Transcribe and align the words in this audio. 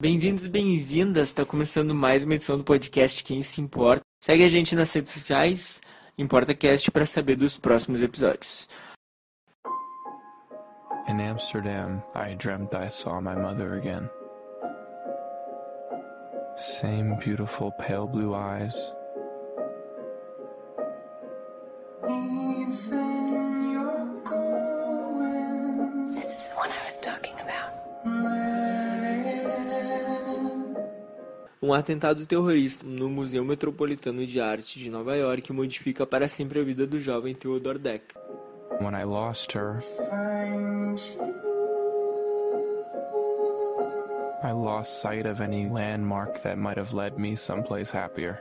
Bem-vindos 0.00 0.46
e 0.46 0.48
bem-vindas, 0.48 1.30
está 1.30 1.44
começando 1.44 1.92
mais 1.92 2.22
uma 2.22 2.34
edição 2.34 2.56
do 2.56 2.62
podcast 2.62 3.24
Quem 3.24 3.42
Se 3.42 3.60
Importa. 3.60 4.00
Segue 4.22 4.44
a 4.44 4.48
gente 4.48 4.76
nas 4.76 4.92
redes 4.92 5.10
sociais, 5.10 5.80
ImportaCast, 6.16 6.92
para 6.92 7.04
saber 7.04 7.34
dos 7.34 7.58
próximos 7.58 8.00
episódios. 8.00 8.68
In 11.08 11.20
Amsterdam, 11.20 12.00
I 12.14 12.36
dreamt 12.36 12.72
I 12.74 12.88
saw 12.88 13.20
my 13.20 13.34
mother 13.34 13.72
again. 13.72 14.08
Same 16.56 17.16
beautiful 17.16 17.72
pale 17.72 18.06
blue 18.06 18.36
eyes. 18.36 18.76
Atentado 31.78 32.26
terrorista 32.26 32.86
no 32.86 33.08
Museu 33.08 33.44
Metropolitano 33.44 34.24
de 34.26 34.40
Arte 34.40 34.78
de 34.78 34.90
Nova 34.90 35.16
York 35.16 35.52
modifica 35.52 36.06
para 36.06 36.28
sempre 36.28 36.60
a 36.60 36.64
vida 36.64 36.86
do 36.86 36.98
jovem 36.98 37.34
Theodore 37.34 37.78
Deck. 37.78 38.14
When 38.80 38.94
I 38.94 39.04
lost 39.04 39.52
her, 39.52 39.82
I 44.42 44.52
lost 44.52 45.00
sight 45.00 45.26
of 45.26 45.40
any 45.40 45.68
landmark 45.68 46.42
that 46.42 46.56
might 46.56 46.78
have 46.78 46.94
led 46.94 47.18
me 47.18 47.36
someplace 47.36 47.90
happier. 47.90 48.38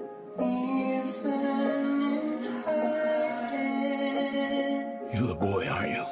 You're 5.14 5.28
the 5.28 5.36
boy, 5.36 5.68
aren't 5.68 5.90
you? 5.90 6.06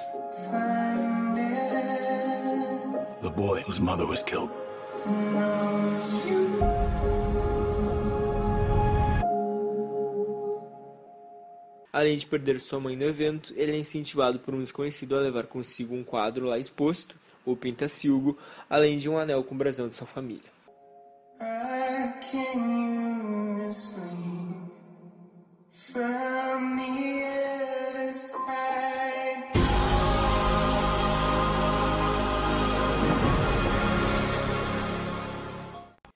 The 3.21 3.29
boy 3.29 3.61
whose 3.61 3.79
mother 3.79 4.07
was 4.07 4.23
killed. 4.23 4.49
Além 12.05 12.19
de 12.19 12.27
perder 12.27 12.59
sua 12.59 12.79
mãe 12.79 12.95
no 12.95 13.03
evento, 13.03 13.51
ele 13.57 13.71
é 13.71 13.79
incentivado 13.79 14.37
por 14.37 14.53
um 14.53 14.59
desconhecido 14.59 15.15
a 15.15 15.21
levar 15.21 15.47
consigo 15.47 15.95
um 15.95 16.03
quadro 16.03 16.45
lá 16.45 16.59
exposto, 16.59 17.15
o 17.43 17.55
Pintacilgo, 17.55 18.37
além 18.69 18.99
de 18.99 19.09
um 19.09 19.17
anel 19.17 19.43
com 19.43 19.55
o 19.55 19.57
brasão 19.57 19.87
de 19.87 19.95
sua 19.95 20.05
família. 20.05 20.43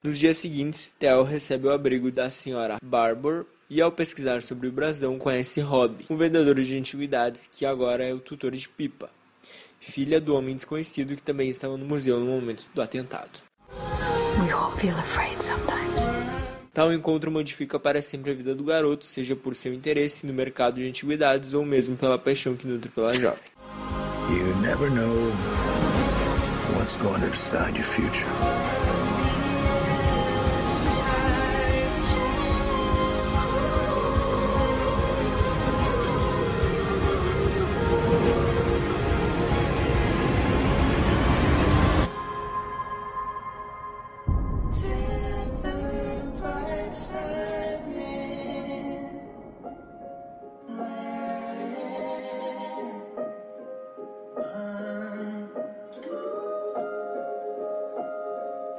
Nos 0.03 0.19
dias 0.19 0.37
seguintes, 0.37 0.95
Theo 0.99 1.23
recebe 1.23 1.65
o 1.65 1.71
abrigo 1.71 2.11
da 2.11 2.29
senhora 2.29 2.77
Barbour 2.83 3.47
e, 3.69 3.81
ao 3.81 3.91
pesquisar 3.91 4.41
sobre 4.41 4.67
o 4.67 4.71
brasão, 4.71 5.17
conhece 5.19 5.61
Rob, 5.61 6.05
um 6.09 6.17
vendedor 6.17 6.59
de 6.59 6.77
antiguidades 6.77 7.47
que 7.51 7.65
agora 7.65 8.03
é 8.03 8.13
o 8.13 8.19
tutor 8.19 8.51
de 8.51 8.67
Pipa, 8.67 9.09
filha 9.79 10.19
do 10.19 10.35
homem 10.35 10.55
desconhecido 10.55 11.15
que 11.15 11.21
também 11.21 11.49
estava 11.49 11.77
no 11.77 11.85
museu 11.85 12.19
no 12.19 12.25
momento 12.25 12.67
do 12.73 12.81
atentado. 12.81 13.39
We 14.41 14.51
all 14.51 14.71
feel 14.77 14.95
afraid 14.95 15.41
sometimes. 15.43 16.05
Tal 16.73 16.93
encontro 16.93 17.29
modifica 17.29 17.79
para 17.79 18.01
sempre 18.01 18.31
a 18.31 18.33
vida 18.33 18.55
do 18.55 18.63
garoto, 18.63 19.05
seja 19.05 19.35
por 19.35 19.55
seu 19.55 19.73
interesse 19.73 20.25
no 20.25 20.33
mercado 20.33 20.75
de 20.75 20.87
antiguidades 20.87 21.53
ou 21.53 21.65
mesmo 21.65 21.97
pela 21.97 22.17
paixão 22.17 22.55
que 22.55 22.67
nutre 22.67 22.89
pela 22.89 23.13
jovem. 23.13 23.43
You 24.29 24.55
never 24.61 24.89
know 24.89 25.31
what's 26.77 26.95
going 26.97 27.21
to 27.21 27.29
decide 27.29 27.75
your 27.75 27.83
future. 27.83 28.78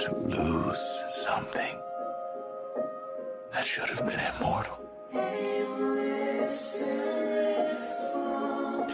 To 0.00 0.14
lose 0.16 1.04
something 1.10 1.78
that 3.52 3.66
should 3.66 3.90
have 3.90 4.06
been 4.06 4.18
immortal. 4.18 4.78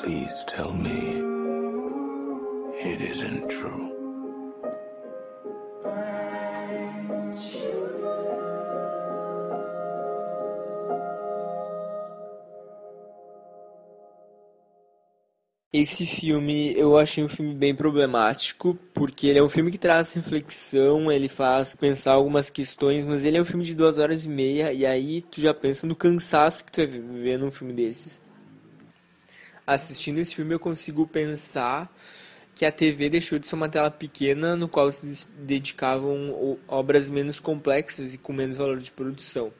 Please 0.00 0.44
tell 0.48 0.72
me 0.72 1.22
it 2.80 3.00
isn't 3.00 3.48
true. 3.50 4.05
Esse 15.78 16.06
filme 16.06 16.72
eu 16.74 16.96
achei 16.96 17.22
um 17.22 17.28
filme 17.28 17.52
bem 17.52 17.74
problemático, 17.74 18.78
porque 18.94 19.26
ele 19.26 19.40
é 19.40 19.42
um 19.42 19.48
filme 19.50 19.70
que 19.70 19.76
traz 19.76 20.10
reflexão, 20.10 21.12
ele 21.12 21.28
faz 21.28 21.74
pensar 21.74 22.12
algumas 22.12 22.48
questões, 22.48 23.04
mas 23.04 23.22
ele 23.22 23.36
é 23.36 23.42
um 23.42 23.44
filme 23.44 23.62
de 23.62 23.74
duas 23.74 23.98
horas 23.98 24.24
e 24.24 24.28
meia, 24.30 24.72
e 24.72 24.86
aí 24.86 25.20
tu 25.20 25.38
já 25.38 25.52
pensa 25.52 25.86
no 25.86 25.94
cansaço 25.94 26.64
que 26.64 26.72
tu 26.72 26.76
vai 26.78 26.86
viver 26.86 27.38
num 27.38 27.50
filme 27.50 27.74
desses. 27.74 28.22
Assistindo 29.66 30.16
esse 30.16 30.34
filme 30.34 30.54
eu 30.54 30.58
consigo 30.58 31.06
pensar 31.06 31.94
que 32.54 32.64
a 32.64 32.72
TV 32.72 33.10
deixou 33.10 33.38
de 33.38 33.46
ser 33.46 33.54
uma 33.54 33.68
tela 33.68 33.90
pequena 33.90 34.56
no 34.56 34.68
qual 34.68 34.90
se 34.90 35.28
dedicavam 35.40 36.58
obras 36.66 37.10
menos 37.10 37.38
complexas 37.38 38.14
e 38.14 38.18
com 38.18 38.32
menos 38.32 38.56
valor 38.56 38.78
de 38.78 38.90
produção. 38.90 39.52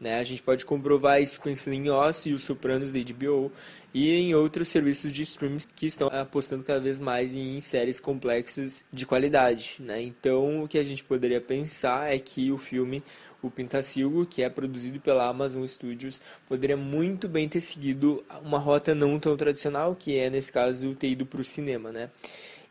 Né? 0.00 0.18
A 0.18 0.22
gente 0.22 0.42
pode 0.42 0.64
comprovar 0.64 1.20
isso 1.20 1.38
pensando 1.40 1.74
em 1.74 1.90
Oz 1.90 2.24
e 2.24 2.32
Os 2.32 2.42
Sopranos 2.42 2.90
da 2.90 2.98
HBO 2.98 3.52
e 3.92 4.10
em 4.10 4.34
outros 4.34 4.68
serviços 4.68 5.12
de 5.12 5.22
streams 5.22 5.68
que 5.76 5.86
estão 5.86 6.08
apostando 6.08 6.64
cada 6.64 6.80
vez 6.80 6.98
mais 6.98 7.34
em 7.34 7.60
séries 7.60 8.00
complexas 8.00 8.84
de 8.90 9.04
qualidade. 9.04 9.76
Né? 9.78 10.00
Então, 10.02 10.62
o 10.62 10.68
que 10.68 10.78
a 10.78 10.84
gente 10.84 11.04
poderia 11.04 11.40
pensar 11.40 12.14
é 12.14 12.18
que 12.18 12.50
o 12.50 12.56
filme 12.56 13.02
O 13.42 13.50
Pintacilgo, 13.50 14.26
que 14.26 14.42
é 14.42 14.48
produzido 14.48 15.00
pela 15.00 15.26
Amazon 15.26 15.66
Studios, 15.66 16.20
poderia 16.48 16.76
muito 16.76 17.28
bem 17.28 17.48
ter 17.48 17.60
seguido 17.60 18.24
uma 18.42 18.58
rota 18.58 18.94
não 18.94 19.18
tão 19.18 19.36
tradicional, 19.36 19.94
que 19.94 20.16
é, 20.18 20.28
nesse 20.28 20.52
caso, 20.52 20.94
ter 20.94 21.08
ido 21.08 21.26
para 21.26 21.40
o 21.40 21.44
cinema. 21.44 21.90
Né? 21.90 22.10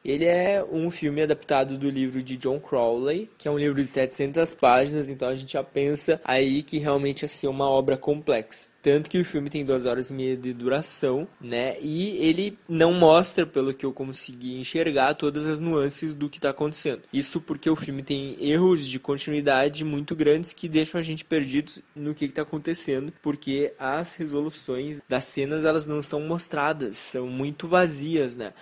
Ele 0.03 0.25
é 0.25 0.63
um 0.71 0.89
filme 0.89 1.21
adaptado 1.21 1.77
do 1.77 1.89
livro 1.89 2.23
de 2.23 2.37
John 2.37 2.59
Crowley, 2.59 3.29
que 3.37 3.47
é 3.47 3.51
um 3.51 3.57
livro 3.57 3.81
de 3.81 3.87
700 3.87 4.53
páginas, 4.53 5.09
então 5.09 5.27
a 5.27 5.35
gente 5.35 5.53
já 5.53 5.63
pensa 5.63 6.21
aí 6.23 6.63
que 6.63 6.79
realmente 6.79 7.23
ia 7.23 7.27
ser 7.27 7.47
uma 7.47 7.69
obra 7.69 7.97
complexa. 7.97 8.69
Tanto 8.81 9.09
que 9.09 9.19
o 9.19 9.25
filme 9.25 9.49
tem 9.49 9.65
duas 9.65 9.85
horas 9.85 10.09
e 10.09 10.13
meia 10.13 10.37
de 10.37 10.53
duração, 10.53 11.27
né? 11.41 11.75
E 11.81 12.15
ele 12.25 12.57
não 12.67 12.93
mostra, 12.93 13.45
pelo 13.45 13.73
que 13.73 13.85
eu 13.85 13.91
consegui 13.91 14.57
enxergar, 14.57 15.15
todas 15.15 15.47
as 15.47 15.59
nuances 15.59 16.13
do 16.13 16.29
que 16.29 16.37
está 16.37 16.51
acontecendo. 16.51 17.01
Isso 17.11 17.41
porque 17.41 17.69
o 17.69 17.75
filme 17.75 18.01
tem 18.01 18.37
erros 18.39 18.87
de 18.87 18.97
continuidade 18.97 19.83
muito 19.83 20.16
grandes 20.16 20.53
que 20.53 20.69
deixam 20.69 20.97
a 20.97 21.03
gente 21.03 21.25
perdidos 21.25 21.81
no 21.93 22.16
que 22.16 22.23
está 22.23 22.43
acontecendo, 22.43 23.11
porque 23.21 23.73
as 23.77 24.16
resoluções 24.16 25.01
das 25.09 25.25
cenas 25.25 25.66
elas 25.66 25.85
não 25.85 26.01
são 26.01 26.21
mostradas, 26.21 26.97
são 26.97 27.27
muito 27.27 27.67
vazias, 27.67 28.37
né? 28.37 28.53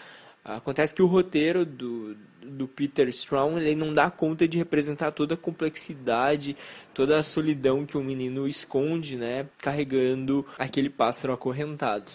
Acontece 0.47 0.96
que 0.96 1.02
o 1.02 1.08
roteiro 1.08 1.66
do, 1.66 2.16
do 2.41 2.68
Peter 2.69 3.08
Strong 3.09 3.58
ele 3.58 3.75
não 3.75 3.94
dá 3.94 4.09
conta 4.09 4.47
de 4.47 4.58
representar 4.58 5.11
toda 5.11 5.34
a 5.34 5.38
complexidade, 5.38 6.55
toda 6.94 7.20
a 7.20 7.23
solidão 7.23 7.85
que 7.85 7.97
o 7.97 8.03
menino 8.03 8.47
esconde, 8.47 9.17
né, 9.17 9.47
carregando 9.58 10.46
aquele 10.58 10.90
pássaro 10.90 11.34
acorrentado. 11.34 12.11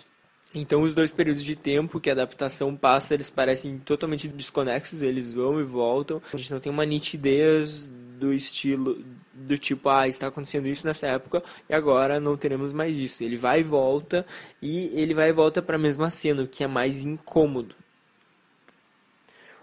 Então 0.54 0.82
os 0.82 0.94
dois 0.94 1.12
períodos 1.12 1.44
de 1.44 1.54
tempo 1.54 2.00
que 2.00 2.08
a 2.08 2.14
adaptação 2.14 2.74
passa, 2.74 3.14
eles 3.14 3.28
parecem 3.28 3.78
totalmente 3.78 4.28
desconexos, 4.28 5.02
eles 5.02 5.32
vão 5.32 5.60
e 5.60 5.64
voltam. 5.64 6.20
A 6.32 6.36
gente 6.36 6.52
não 6.52 6.60
tem 6.60 6.72
uma 6.72 6.86
nitidez 6.86 7.90
do 8.18 8.32
estilo 8.32 9.04
do 9.34 9.58
tipo, 9.58 9.88
ah, 9.88 10.06
está 10.06 10.28
acontecendo 10.28 10.68
isso 10.68 10.86
nessa 10.86 11.06
época 11.06 11.42
e 11.68 11.74
agora 11.74 12.20
não 12.20 12.36
teremos 12.36 12.72
mais 12.72 12.96
isso. 12.98 13.24
Ele 13.24 13.36
vai 13.36 13.60
e 13.60 13.62
volta 13.62 14.24
e 14.60 14.90
ele 14.94 15.14
vai 15.14 15.30
e 15.30 15.32
volta 15.32 15.60
para 15.60 15.76
a 15.76 15.78
mesma 15.78 16.10
cena, 16.10 16.42
o 16.42 16.48
que 16.48 16.62
é 16.62 16.66
mais 16.66 17.04
incômodo. 17.04 17.74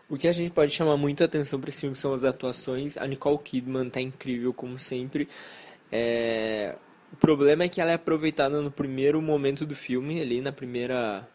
O 0.09 0.17
que 0.17 0.27
a 0.27 0.31
gente 0.31 0.51
pode 0.51 0.71
chamar 0.71 0.97
muito 0.97 1.21
a 1.21 1.27
atenção 1.27 1.61
para 1.61 1.69
esse 1.69 1.81
filme 1.81 1.95
são 1.95 2.13
as 2.13 2.23
atuações. 2.23 2.97
A 2.97 3.06
Nicole 3.06 3.38
Kidman 3.38 3.89
tá 3.89 4.01
incrível, 4.01 4.53
como 4.53 4.79
sempre. 4.79 5.27
É... 5.91 6.75
O 7.13 7.15
problema 7.17 7.63
é 7.63 7.69
que 7.69 7.79
ela 7.79 7.91
é 7.91 7.95
aproveitada 7.95 8.61
no 8.61 8.71
primeiro 8.71 9.21
momento 9.21 9.65
do 9.65 9.75
filme, 9.75 10.21
ali 10.21 10.41
na 10.41 10.51
primeira 10.51 11.27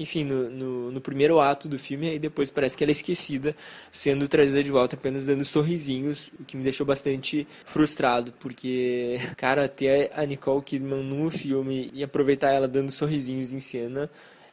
enfim, 0.00 0.24
no, 0.24 0.48
no, 0.48 0.92
no, 0.92 1.00
primeiro 1.00 1.38
ato 1.40 1.68
do 1.68 1.78
filme, 1.78 2.14
e 2.14 2.18
depois 2.18 2.50
parece 2.50 2.74
que 2.74 2.82
ela 2.82 2.90
é 2.90 2.92
esquecida, 2.92 3.54
sendo 3.92 4.26
trazida 4.26 4.62
de 4.62 4.70
volta 4.70 4.96
apenas 4.96 5.26
dando 5.26 5.44
sorrisinhos, 5.44 6.32
o 6.40 6.44
que 6.44 6.56
me 6.56 6.62
deixou 6.62 6.86
bastante 6.86 7.46
frustrado, 7.66 8.32
porque, 8.40 9.18
cara, 9.36 9.68
ter 9.68 10.10
a 10.14 10.24
Nicole 10.24 10.62
Kidman 10.62 11.04
no 11.04 11.30
filme 11.30 11.90
e 11.92 12.02
aproveitar 12.02 12.50
ela 12.50 12.66
dando 12.66 12.90
sorrisinhos 12.90 13.52
em 13.52 13.60
cena 13.60 14.10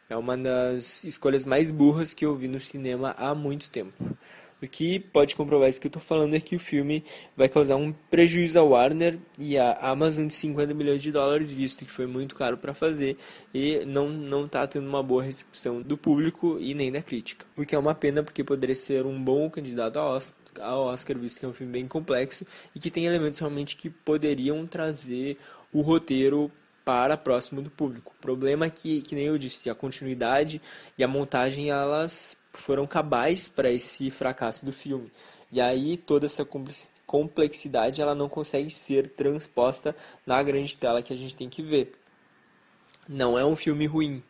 é 0.09 0.15
uma 0.15 0.37
das 0.37 1.03
escolhas 1.03 1.45
mais 1.45 1.71
burras 1.71 2.13
que 2.13 2.25
eu 2.25 2.35
vi 2.35 2.47
no 2.47 2.59
cinema 2.59 3.13
há 3.17 3.35
muito 3.35 3.69
tempo. 3.69 4.17
O 4.59 4.65
que 4.65 4.99
pode 4.99 5.35
comprovar 5.35 5.69
isso 5.69 5.79
que 5.79 5.85
eu 5.85 5.89
estou 5.89 6.01
falando 6.01 6.33
é 6.33 6.39
que 6.39 6.55
o 6.55 6.59
filme 6.59 7.03
vai 7.35 7.47
causar 7.47 7.75
um 7.75 7.91
prejuízo 7.91 8.57
à 8.57 8.63
Warner 8.63 9.19
e 9.37 9.55
à 9.55 9.73
Amazon 9.73 10.25
de 10.25 10.33
50 10.33 10.73
milhões 10.73 10.99
de 10.99 11.11
dólares, 11.11 11.51
visto 11.51 11.85
que 11.85 11.91
foi 11.91 12.07
muito 12.07 12.35
caro 12.35 12.57
para 12.57 12.73
fazer 12.73 13.17
e 13.53 13.85
não 13.85 14.09
não 14.09 14.45
está 14.45 14.65
tendo 14.65 14.87
uma 14.87 15.03
boa 15.03 15.21
recepção 15.21 15.79
do 15.79 15.95
público 15.95 16.57
e 16.59 16.73
nem 16.73 16.91
da 16.91 17.03
crítica. 17.03 17.45
O 17.55 17.63
que 17.63 17.75
é 17.75 17.77
uma 17.77 17.93
pena 17.93 18.23
porque 18.23 18.43
poderia 18.43 18.73
ser 18.73 19.05
um 19.05 19.23
bom 19.23 19.47
candidato 19.47 19.99
ao 19.99 20.15
Oscar, 20.15 20.65
ao 20.65 20.85
Oscar, 20.85 21.15
visto 21.19 21.39
que 21.39 21.45
é 21.45 21.49
um 21.49 21.53
filme 21.53 21.73
bem 21.73 21.87
complexo 21.87 22.43
e 22.73 22.79
que 22.79 22.89
tem 22.89 23.05
elementos 23.05 23.37
realmente 23.37 23.75
que 23.75 23.91
poderiam 23.91 24.65
trazer 24.65 25.37
o 25.71 25.81
roteiro 25.81 26.51
para 26.87 27.17
próximo 27.17 27.61
do 27.61 27.69
público. 27.69 28.13
O 28.17 28.21
problema 28.21 28.65
é 28.65 28.69
que, 28.69 29.01
que 29.01 29.13
nem 29.13 29.25
eu 29.25 29.37
disse, 29.37 29.69
a 29.69 29.75
continuidade 29.75 30.61
e 30.97 31.03
a 31.03 31.07
montagem 31.07 31.69
elas 31.69 32.37
foram 32.53 32.87
cabais 32.87 33.49
para 33.49 33.69
esse 33.69 34.09
fracasso 34.09 34.65
do 34.65 34.71
filme. 34.71 35.11
E 35.51 35.59
aí 35.59 35.97
toda 35.97 36.25
essa 36.25 36.47
complexidade 37.05 38.01
ela 38.01 38.15
não 38.15 38.29
consegue 38.29 38.69
ser 38.69 39.09
transposta 39.09 39.93
na 40.25 40.41
grande 40.41 40.77
tela 40.77 41.01
que 41.01 41.11
a 41.11 41.15
gente 41.17 41.35
tem 41.35 41.49
que 41.49 41.61
ver. 41.61 41.91
Não 43.05 43.37
é 43.37 43.43
um 43.43 43.57
filme 43.57 43.85
ruim. 43.85 44.23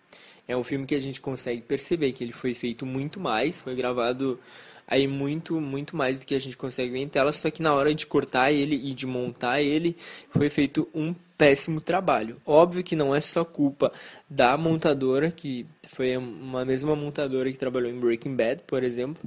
É 0.47 0.57
um 0.57 0.63
filme 0.63 0.87
que 0.87 0.95
a 0.95 0.99
gente 0.99 1.21
consegue 1.21 1.61
perceber 1.61 2.11
que 2.11 2.23
ele 2.23 2.33
foi 2.33 2.55
feito 2.55 2.87
muito 2.87 3.19
mais, 3.19 3.61
foi 3.61 3.75
gravado 3.75 4.39
aí 4.87 5.05
muito, 5.05 5.59
muito 5.59 5.95
mais 5.95 6.19
do 6.19 6.25
que 6.25 6.33
a 6.33 6.39
gente 6.39 6.55
consegue 6.55 6.91
ver 6.91 6.99
em 6.99 7.09
tela, 7.09 7.33
só 7.33 7.51
que 7.51 7.61
na 7.61 7.73
hora 7.73 7.93
de 7.93 8.07
cortar 8.07 8.51
ele 8.51 8.75
e 8.75 8.93
de 8.93 9.05
montar 9.05 9.61
ele, 9.61 9.97
foi 10.29 10.49
feito 10.49 10.87
um 10.95 11.13
péssimo 11.37 11.81
trabalho. 11.81 12.37
Óbvio 12.45 12.83
que 12.83 12.95
não 12.95 13.13
é 13.13 13.19
só 13.19 13.43
culpa 13.43 13.91
da 14.29 14.57
montadora, 14.57 15.29
que 15.29 15.65
foi 15.87 16.15
uma 16.15 16.63
mesma 16.63 16.95
montadora 16.95 17.51
que 17.51 17.57
trabalhou 17.57 17.91
em 17.91 17.99
Breaking 17.99 18.35
Bad, 18.35 18.63
por 18.65 18.83
exemplo. 18.83 19.21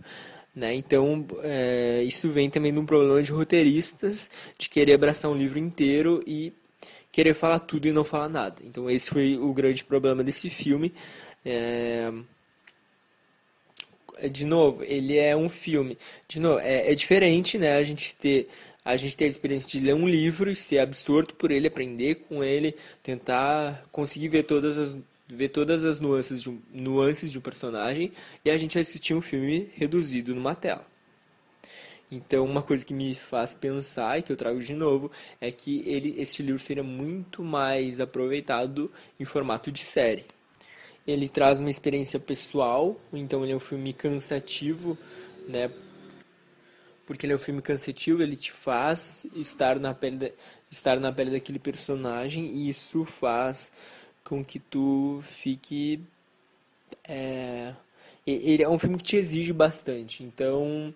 Né? 0.55 0.75
Então, 0.75 1.27
é, 1.43 2.03
isso 2.03 2.29
vem 2.31 2.51
também 2.51 2.73
de 2.73 2.79
um 2.79 2.87
problema 2.87 3.23
de 3.23 3.31
roteiristas, 3.31 4.29
de 4.59 4.69
querer 4.69 4.95
abraçar 4.95 5.31
um 5.31 5.37
livro 5.37 5.59
inteiro 5.59 6.23
e 6.27 6.53
querer 7.13 7.35
falar 7.35 7.61
tudo 7.61 7.87
e 7.87 7.93
não 7.93 8.03
falar 8.03 8.29
nada. 8.29 8.57
Então, 8.65 8.91
esse 8.91 9.11
foi 9.11 9.37
o 9.37 9.53
grande 9.53 9.85
problema 9.85 10.25
desse 10.25 10.51
filme. 10.51 10.93
É, 11.45 12.11
de 14.29 14.45
novo, 14.45 14.83
ele 14.85 15.17
é 15.19 15.37
um 15.37 15.49
filme. 15.49 15.97
De 16.29 16.41
novo, 16.41 16.59
é, 16.61 16.91
é 16.93 16.95
diferente, 16.95 17.59
né? 17.59 17.77
A 17.77 17.83
gente 17.83 18.15
ter 18.17 18.49
a 18.85 18.97
gente 18.97 19.17
ter 19.17 19.25
a 19.25 19.29
experiência 19.29 19.71
de 19.71 19.85
ler 19.85 19.95
um 19.95 20.09
livro 20.09 20.51
e 20.51 20.57
ser 20.57 20.79
absorto 20.79 21.35
por 21.35 21.51
ele, 21.51 21.69
aprender 21.69 22.15
com 22.17 22.43
ele, 22.43 22.75
tentar 23.03 23.87
conseguir 23.93 24.29
ver 24.29 24.45
todas 24.45 24.79
as 24.79 24.97
ver 25.29 25.49
todas 25.51 25.85
as 25.85 26.01
nuances 26.01 26.43
de 26.43 26.51
um, 26.51 26.61
nuances 26.73 27.31
de 27.31 27.39
um 27.39 27.41
personagem 27.41 28.13
e 28.45 28.51
a 28.51 28.57
gente 28.57 28.79
assistir 28.79 29.15
um 29.15 29.21
filme 29.21 29.71
reduzido 29.77 30.35
numa 30.35 30.55
tela. 30.57 30.85
Então, 32.11 32.45
uma 32.45 32.61
coisa 32.61 32.85
que 32.85 32.93
me 32.93 33.15
faz 33.15 33.55
pensar 33.55 34.19
e 34.19 34.23
que 34.23 34.33
eu 34.33 34.37
trago 34.37 34.59
de 34.59 34.75
novo 34.75 35.11
é 35.41 35.53
que 35.53 35.85
ele, 35.87 36.17
este 36.19 36.43
livro 36.43 36.61
seria 36.61 36.83
muito 36.83 37.45
mais 37.45 38.01
aproveitado 38.01 38.91
em 39.21 39.25
formato 39.25 39.71
de 39.71 39.81
série. 39.81 40.25
Ele 41.11 41.29
traz 41.29 41.59
uma 41.59 41.71
experiência 41.71 42.21
pessoal, 42.21 43.01
então 43.13 43.43
ele 43.43 43.53
é 43.53 43.57
um 43.57 43.61
filme 43.61 43.93
cansativo, 43.93 44.97
né? 45.49 45.71
Porque 47.07 47.27
ele 47.27 47.33
é 47.33 47.37
um 47.37 47.41
filme 47.41 47.61
cansativo, 47.61 48.23
ele 48.23 48.37
te 48.37 48.53
faz 48.53 49.27
estar 49.35 49.81
na 49.81 49.93
pele, 49.93 50.17
de, 50.17 50.33
estar 50.71 51.01
na 51.01 51.13
pele 51.13 51.33
daquele 51.33 51.59
personagem 51.59 52.45
e 52.47 52.69
isso 52.69 53.05
faz 53.05 53.73
com 54.23 54.45
que 54.45 54.61
tu 54.61 55.21
fique 55.23 56.01
é, 57.03 57.75
ele 58.27 58.63
é 58.63 58.69
um 58.69 58.79
filme 58.79 58.97
que 58.97 59.03
te 59.03 59.17
exige 59.17 59.53
bastante. 59.53 60.23
Então 60.23 60.95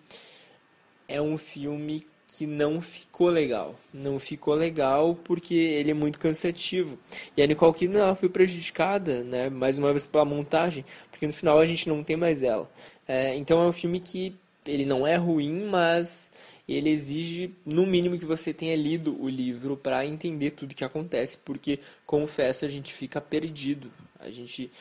é 1.07 1.21
um 1.21 1.37
filme 1.37 2.07
que 2.37 2.45
não 2.45 2.81
ficou 2.81 3.29
legal. 3.29 3.75
Não 3.93 4.19
ficou 4.19 4.53
legal 4.53 5.15
porque 5.23 5.53
ele 5.53 5.91
é 5.91 5.93
muito 5.93 6.19
cansativo. 6.19 6.97
E 7.35 7.41
a 7.41 7.47
Nicole 7.47 7.73
Kidman 7.73 8.01
ela 8.01 8.15
foi 8.15 8.27
prejudicada, 8.27 9.23
né, 9.23 9.49
mais 9.49 9.77
uma 9.77 9.91
vez 9.91 10.05
pela 10.05 10.25
montagem, 10.25 10.83
porque 11.09 11.25
no 11.25 11.33
final 11.33 11.59
a 11.59 11.65
gente 11.65 11.87
não 11.87 12.03
tem 12.03 12.17
mais 12.17 12.43
ela. 12.43 12.69
É, 13.07 13.35
então 13.35 13.61
é 13.63 13.67
um 13.67 13.71
filme 13.71 13.99
que 13.99 14.35
ele 14.65 14.85
não 14.85 15.07
é 15.07 15.15
ruim, 15.15 15.65
mas 15.65 16.31
ele 16.67 16.89
exige 16.89 17.53
no 17.65 17.85
mínimo 17.85 18.17
que 18.17 18.25
você 18.25 18.53
tenha 18.53 18.75
lido 18.75 19.15
o 19.21 19.29
livro 19.29 19.77
para 19.77 20.05
entender 20.05 20.51
tudo 20.51 20.75
que 20.75 20.83
acontece, 20.83 21.37
porque 21.37 21.79
confesso 22.05 22.65
a 22.65 22.67
gente 22.67 22.93
fica 22.93 23.21
perdido. 23.21 23.91
A 24.19 24.29
gente 24.29 24.71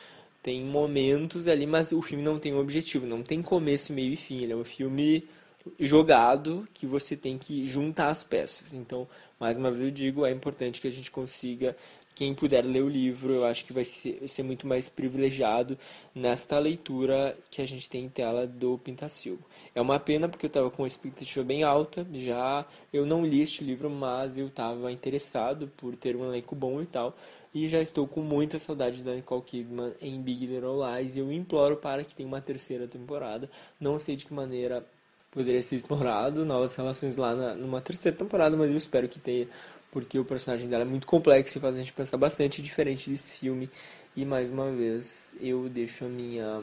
tem 0.42 0.62
momentos 0.62 1.46
ali, 1.46 1.66
mas 1.66 1.92
o 1.92 2.02
filme 2.02 2.24
não 2.24 2.38
tem 2.38 2.52
um 2.54 2.58
objetivo, 2.58 3.06
não 3.06 3.22
tem 3.22 3.42
começo, 3.42 3.92
meio 3.92 4.12
e 4.12 4.16
fim. 4.16 4.42
Ele 4.42 4.52
é 4.52 4.56
um 4.56 4.64
filme 4.64 5.24
jogado 5.78 6.68
que 6.74 6.86
você 6.86 7.16
tem 7.16 7.38
que 7.38 7.66
juntar 7.66 8.08
as 8.08 8.22
peças. 8.22 8.72
Então, 8.72 9.08
mais 9.38 9.56
uma 9.56 9.70
vez 9.70 9.82
eu 9.84 9.90
digo, 9.90 10.26
é 10.26 10.30
importante 10.30 10.80
que 10.80 10.88
a 10.88 10.90
gente 10.90 11.10
consiga, 11.10 11.76
quem 12.14 12.34
puder 12.34 12.64
ler 12.64 12.82
o 12.82 12.88
livro, 12.88 13.32
eu 13.32 13.44
acho 13.44 13.64
que 13.64 13.72
vai 13.72 13.84
ser, 13.84 14.26
ser 14.28 14.44
muito 14.44 14.66
mais 14.66 14.88
privilegiado 14.88 15.76
nesta 16.14 16.58
leitura 16.58 17.36
que 17.50 17.60
a 17.60 17.66
gente 17.66 17.88
tem 17.88 18.04
em 18.04 18.08
tela 18.08 18.46
do 18.46 18.78
Pintacilgo. 18.78 19.42
É 19.74 19.80
uma 19.80 19.98
pena 19.98 20.28
porque 20.28 20.46
eu 20.46 20.48
estava 20.48 20.70
com 20.70 20.82
uma 20.82 20.88
expectativa 20.88 21.44
bem 21.44 21.64
alta, 21.64 22.06
já 22.14 22.64
eu 22.92 23.04
não 23.04 23.26
li 23.26 23.42
este 23.42 23.64
livro, 23.64 23.90
mas 23.90 24.38
eu 24.38 24.46
estava 24.46 24.92
interessado 24.92 25.70
por 25.76 25.96
ter 25.96 26.14
um 26.14 26.24
elenco 26.24 26.54
bom 26.54 26.80
e 26.80 26.86
tal. 26.86 27.16
E 27.52 27.68
já 27.68 27.80
estou 27.80 28.06
com 28.06 28.20
muita 28.20 28.58
saudade 28.58 29.02
da 29.02 29.14
Nicole 29.14 29.42
Kidman 29.42 29.94
em 30.00 30.20
Big 30.20 30.46
Little 30.46 30.80
Lies. 30.84 31.14
E 31.14 31.20
eu 31.20 31.32
imploro 31.32 31.76
para 31.76 32.02
que 32.02 32.12
tenha 32.12 32.26
uma 32.26 32.40
terceira 32.40 32.88
temporada. 32.88 33.48
Não 33.78 33.98
sei 34.00 34.16
de 34.16 34.26
que 34.26 34.34
maneira 34.34 34.84
poderia 35.34 35.62
ser 35.62 35.76
explorado, 35.76 36.44
novas 36.44 36.74
relações 36.76 37.16
lá 37.16 37.34
na, 37.34 37.54
numa 37.54 37.80
terceira 37.80 38.16
temporada, 38.16 38.56
mas 38.56 38.70
eu 38.70 38.76
espero 38.76 39.08
que 39.08 39.18
tenha, 39.18 39.48
porque 39.90 40.18
o 40.18 40.24
personagem 40.24 40.68
dela 40.68 40.82
é 40.82 40.86
muito 40.86 41.06
complexo 41.06 41.58
e 41.58 41.60
faz 41.60 41.74
a 41.74 41.78
gente 41.78 41.92
pensar 41.92 42.16
bastante 42.16 42.62
diferente 42.62 43.10
desse 43.10 43.32
filme. 43.32 43.68
E 44.16 44.24
mais 44.24 44.48
uma 44.48 44.70
vez, 44.70 45.36
eu 45.40 45.68
deixo 45.68 46.04
a 46.04 46.08
minha 46.08 46.62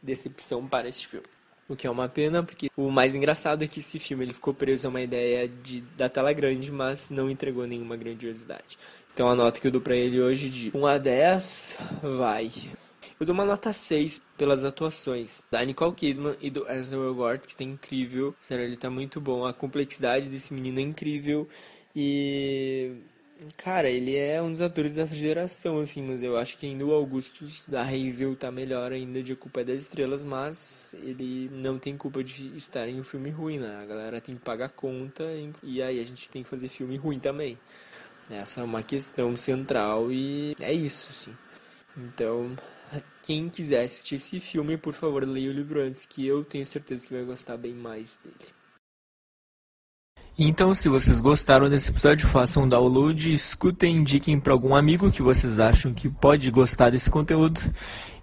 decepção 0.00 0.66
para 0.66 0.88
esse 0.88 1.06
filme. 1.06 1.26
O 1.68 1.76
que 1.76 1.86
é 1.86 1.90
uma 1.90 2.08
pena, 2.08 2.42
porque 2.42 2.70
o 2.76 2.90
mais 2.90 3.14
engraçado 3.14 3.64
é 3.64 3.66
que 3.66 3.80
esse 3.80 3.98
filme 3.98 4.24
ele 4.24 4.32
ficou 4.32 4.54
preso 4.54 4.86
a 4.86 4.90
uma 4.90 5.00
ideia 5.00 5.48
de, 5.48 5.80
da 5.96 6.08
tela 6.08 6.32
grande, 6.32 6.70
mas 6.70 7.10
não 7.10 7.30
entregou 7.30 7.66
nenhuma 7.66 7.96
grandiosidade. 7.96 8.78
Então 9.12 9.28
a 9.28 9.34
nota 9.34 9.60
que 9.60 9.66
eu 9.66 9.70
dou 9.70 9.80
pra 9.80 9.96
ele 9.96 10.20
hoje 10.20 10.48
de 10.48 10.70
1 10.74 10.86
a 10.86 10.98
10 10.98 11.78
vai 12.18 12.50
eu 13.22 13.26
dou 13.26 13.34
uma 13.34 13.44
nota 13.44 13.72
6 13.72 14.20
pelas 14.36 14.64
atuações 14.64 15.42
da 15.48 15.64
Nicole 15.64 15.94
Kidman 15.94 16.34
e 16.40 16.50
do 16.50 16.68
Ezra 16.68 16.98
Elgort, 16.98 17.46
que 17.46 17.56
tá 17.56 17.62
incrível. 17.62 18.34
Sério, 18.42 18.64
ele 18.64 18.76
tá 18.76 18.90
muito 18.90 19.20
bom. 19.20 19.46
A 19.46 19.52
complexidade 19.52 20.28
desse 20.28 20.52
menino 20.52 20.80
é 20.80 20.82
incrível. 20.82 21.48
E. 21.94 22.96
Cara, 23.56 23.88
ele 23.88 24.16
é 24.16 24.42
um 24.42 24.50
dos 24.50 24.60
atores 24.60 24.96
dessa 24.96 25.14
geração, 25.14 25.78
assim, 25.78 26.02
mas 26.02 26.24
eu 26.24 26.36
acho 26.36 26.58
que 26.58 26.66
ainda 26.66 26.84
o 26.84 26.92
Augustus 26.92 27.64
da 27.66 27.82
Hazel 27.82 28.34
tá 28.34 28.50
melhor 28.50 28.90
ainda 28.90 29.22
de 29.22 29.36
Culpa 29.36 29.62
das 29.62 29.82
Estrelas, 29.82 30.24
mas 30.24 30.92
ele 30.94 31.48
não 31.52 31.78
tem 31.78 31.96
culpa 31.96 32.24
de 32.24 32.56
estar 32.56 32.88
em 32.88 32.98
um 32.98 33.04
filme 33.04 33.30
ruim, 33.30 33.58
né? 33.58 33.78
A 33.82 33.86
galera 33.86 34.20
tem 34.20 34.34
que 34.34 34.40
pagar 34.40 34.70
conta 34.70 35.24
e 35.62 35.80
aí 35.80 36.00
a 36.00 36.04
gente 36.04 36.28
tem 36.28 36.42
que 36.42 36.48
fazer 36.48 36.68
filme 36.68 36.96
ruim 36.96 37.20
também. 37.20 37.56
Essa 38.28 38.62
é 38.62 38.64
uma 38.64 38.82
questão 38.82 39.36
central 39.36 40.10
e 40.10 40.56
é 40.58 40.72
isso, 40.72 41.08
assim. 41.10 41.32
Então, 41.96 42.56
quem 43.22 43.48
quiser 43.48 43.84
assistir 43.84 44.16
esse 44.16 44.40
filme, 44.40 44.76
por 44.76 44.92
favor, 44.92 45.26
leia 45.26 45.50
o 45.50 45.54
livro 45.54 45.80
antes, 45.82 46.06
que 46.06 46.26
eu 46.26 46.44
tenho 46.44 46.66
certeza 46.66 47.06
que 47.06 47.12
vai 47.12 47.24
gostar 47.24 47.56
bem 47.56 47.74
mais 47.74 48.18
dele. 48.24 48.62
Então, 50.38 50.74
se 50.74 50.88
vocês 50.88 51.20
gostaram 51.20 51.68
desse 51.68 51.90
episódio, 51.90 52.26
façam 52.26 52.62
um 52.62 52.68
download, 52.68 53.30
escutem, 53.32 53.96
indiquem 53.96 54.40
para 54.40 54.54
algum 54.54 54.74
amigo 54.74 55.10
que 55.10 55.20
vocês 55.20 55.60
acham 55.60 55.92
que 55.92 56.08
pode 56.08 56.50
gostar 56.50 56.88
desse 56.90 57.10
conteúdo. 57.10 57.60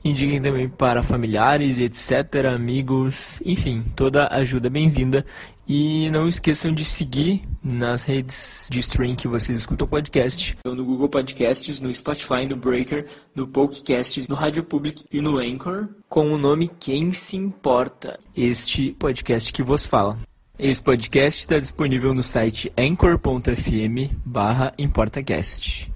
Indiquem 0.04 0.42
também 0.42 0.68
para 0.68 1.04
familiares, 1.04 1.80
etc., 1.80 2.46
amigos, 2.46 3.40
enfim, 3.46 3.84
toda 3.96 4.28
ajuda 4.32 4.68
é 4.68 4.70
bem-vinda. 4.72 5.24
E 5.72 6.10
não 6.10 6.28
esqueçam 6.28 6.74
de 6.74 6.84
seguir 6.84 7.44
nas 7.64 8.06
redes 8.06 8.68
de 8.72 8.80
stream 8.80 9.16
que 9.16 9.28
vocês 9.28 9.60
escutam 9.60 9.86
o 9.86 9.90
podcast. 9.90 10.58
Então, 10.60 10.74
no 10.74 10.84
Google 10.84 11.08
Podcasts, 11.08 11.80
no 11.80 11.94
Spotify, 11.94 12.48
no 12.50 12.56
Breaker, 12.56 13.06
no 13.36 13.48
Pokecasts, 13.48 14.28
no 14.28 14.34
Rádio 14.34 14.64
Public 14.64 15.06
e 15.12 15.22
no 15.22 15.38
Anchor, 15.38 15.88
com 16.10 16.34
o 16.34 16.40
nome 16.40 16.72
Quem 16.80 17.14
Se 17.14 17.38
Importa, 17.38 18.20
este 18.36 18.94
podcast 18.94 19.54
que 19.54 19.62
vos 19.62 19.86
fala. 19.86 20.18
Esse 20.58 20.82
podcast 20.82 21.42
está 21.42 21.60
disponível 21.60 22.16
no 22.16 22.24
site 22.24 22.74
anchor.fm 22.76 24.12
barra 24.26 24.74
ImportaCast. 24.76 25.94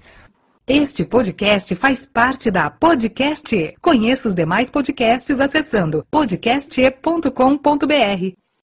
Este 0.68 1.04
podcast 1.04 1.74
faz 1.74 2.06
parte 2.06 2.48
da 2.48 2.70
Podcast. 2.70 3.74
Conheça 3.82 4.28
os 4.28 4.34
demais 4.34 4.70
podcasts 4.70 5.40
acessando 5.40 6.06
podcast.com.br. 6.12 8.43